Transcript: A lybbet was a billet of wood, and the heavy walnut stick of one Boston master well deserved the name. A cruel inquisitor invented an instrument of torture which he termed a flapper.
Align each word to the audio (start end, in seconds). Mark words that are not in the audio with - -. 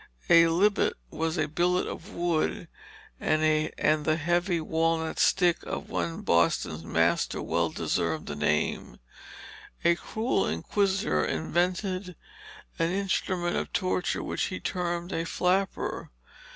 A 0.31 0.47
lybbet 0.47 0.93
was 1.11 1.37
a 1.37 1.47
billet 1.47 1.85
of 1.85 2.09
wood, 2.11 2.67
and 3.19 4.03
the 4.03 4.15
heavy 4.15 4.59
walnut 4.59 5.19
stick 5.19 5.61
of 5.61 5.91
one 5.91 6.21
Boston 6.23 6.91
master 6.91 7.39
well 7.39 7.69
deserved 7.69 8.25
the 8.25 8.35
name. 8.35 8.97
A 9.85 9.93
cruel 9.93 10.47
inquisitor 10.47 11.23
invented 11.23 12.15
an 12.79 12.89
instrument 12.89 13.55
of 13.55 13.71
torture 13.73 14.23
which 14.23 14.45
he 14.45 14.59
termed 14.59 15.11
a 15.11 15.23
flapper. 15.23 16.09